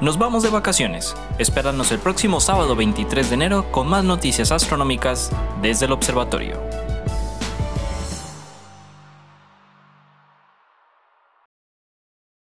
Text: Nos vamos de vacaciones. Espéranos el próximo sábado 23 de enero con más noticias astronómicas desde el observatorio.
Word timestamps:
Nos 0.00 0.18
vamos 0.18 0.42
de 0.42 0.50
vacaciones. 0.50 1.14
Espéranos 1.38 1.90
el 1.90 1.98
próximo 1.98 2.38
sábado 2.38 2.76
23 2.76 3.30
de 3.30 3.34
enero 3.34 3.72
con 3.72 3.88
más 3.88 4.04
noticias 4.04 4.52
astronómicas 4.52 5.30
desde 5.62 5.86
el 5.86 5.92
observatorio. 5.92 6.75